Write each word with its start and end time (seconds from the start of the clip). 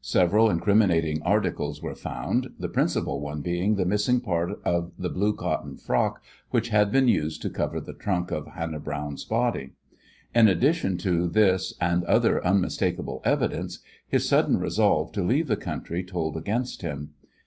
Several 0.00 0.48
incriminating 0.48 1.20
articles 1.22 1.82
were 1.82 1.94
found, 1.94 2.48
the 2.58 2.66
principal 2.70 3.20
one 3.20 3.42
being 3.42 3.74
the 3.74 3.84
missing 3.84 4.22
part 4.22 4.52
of 4.64 4.92
the 4.98 5.10
blue 5.10 5.34
cotton 5.36 5.76
frock 5.76 6.22
which 6.48 6.70
had 6.70 6.90
been 6.90 7.08
used 7.08 7.42
to 7.42 7.50
cover 7.50 7.78
the 7.78 7.92
trunk 7.92 8.30
of 8.30 8.46
Hannah 8.46 8.80
Browne's 8.80 9.26
body. 9.26 9.72
In 10.34 10.48
addition 10.48 10.96
to 10.96 11.28
this 11.28 11.74
and 11.78 12.04
other 12.04 12.42
unmistakable 12.42 13.20
evidence, 13.26 13.80
his 14.08 14.26
sudden 14.26 14.56
resolve 14.58 15.12
to 15.12 15.22
leave 15.22 15.46
the 15.46 15.58
country 15.58 16.02
told 16.02 16.38
against 16.38 16.80
him. 16.80 17.10